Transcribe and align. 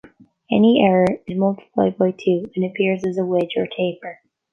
Any 0.51 0.83
error 0.83 1.19
is 1.27 1.37
multiplied 1.37 1.95
by 1.99 2.09
two 2.09 2.49
and 2.55 2.65
appears 2.65 3.03
as 3.05 3.19
a 3.19 3.23
wedge 3.23 3.53
or 3.55 3.67
taper. 3.67 4.19